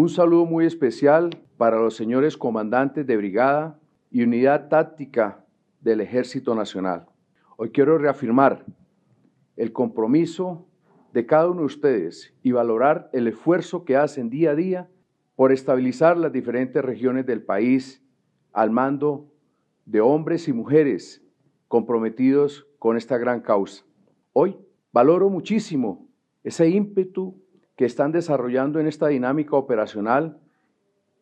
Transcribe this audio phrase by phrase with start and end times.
[0.00, 3.80] Un saludo muy especial para los señores comandantes de brigada
[4.12, 5.44] y unidad táctica
[5.80, 7.08] del Ejército Nacional.
[7.56, 8.64] Hoy quiero reafirmar
[9.56, 10.68] el compromiso
[11.12, 14.88] de cada uno de ustedes y valorar el esfuerzo que hacen día a día
[15.34, 18.00] por estabilizar las diferentes regiones del país
[18.52, 19.34] al mando
[19.84, 21.24] de hombres y mujeres
[21.66, 23.84] comprometidos con esta gran causa.
[24.32, 24.56] Hoy
[24.92, 26.08] valoro muchísimo
[26.44, 27.42] ese ímpetu
[27.78, 30.40] que están desarrollando en esta dinámica operacional,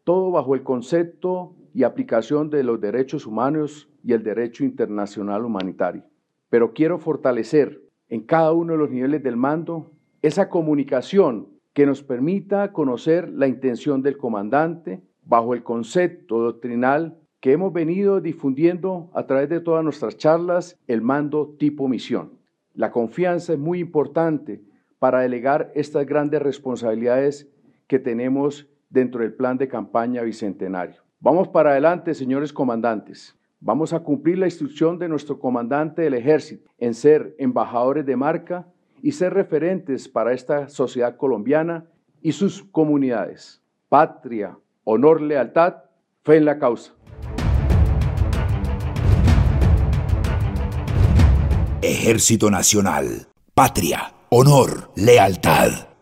[0.05, 6.05] todo bajo el concepto y aplicación de los derechos humanos y el derecho internacional humanitario.
[6.49, 9.93] Pero quiero fortalecer en cada uno de los niveles del mando
[10.23, 17.53] esa comunicación que nos permita conocer la intención del comandante bajo el concepto doctrinal que
[17.53, 22.31] hemos venido difundiendo a través de todas nuestras charlas, el mando tipo misión.
[22.73, 24.63] La confianza es muy importante
[25.07, 27.49] para delegar estas grandes responsabilidades
[27.87, 31.01] que tenemos dentro del plan de campaña bicentenario.
[31.21, 33.39] Vamos para adelante, señores comandantes.
[33.61, 38.67] Vamos a cumplir la instrucción de nuestro comandante del ejército en ser embajadores de marca
[39.01, 41.85] y ser referentes para esta sociedad colombiana
[42.21, 43.63] y sus comunidades.
[43.89, 45.85] Patria, honor, lealtad,
[46.25, 46.95] fe en la causa.
[51.81, 53.29] Ejército Nacional.
[53.55, 55.96] Patria, honor, lealtad.